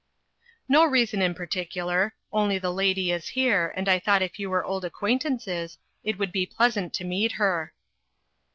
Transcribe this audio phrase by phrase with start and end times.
[0.67, 4.65] "No reason in particular; only the lady is here, and I thought if you were
[4.65, 7.71] old ac quaintances, it would be pleasant to meet her."